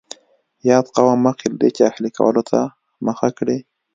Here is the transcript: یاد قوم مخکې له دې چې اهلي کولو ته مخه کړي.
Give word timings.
یاد 0.69 0.85
قوم 0.95 1.19
مخکې 1.25 1.45
له 1.51 1.57
دې 1.61 1.69
چې 1.75 1.81
اهلي 1.91 2.09
کولو 2.17 2.41
ته 2.51 2.59
مخه 3.05 3.27
کړي. 3.37 3.57